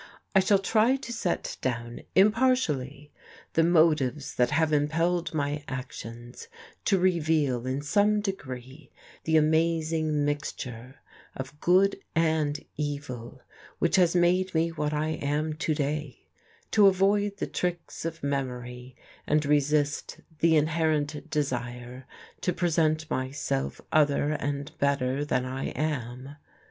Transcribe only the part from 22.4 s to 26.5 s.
to present myself other and better than I am.